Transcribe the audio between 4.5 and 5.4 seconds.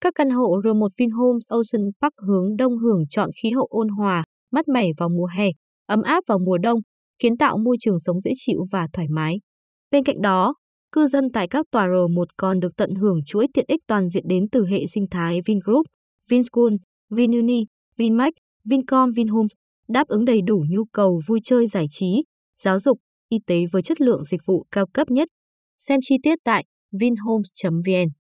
mát mẻ vào mùa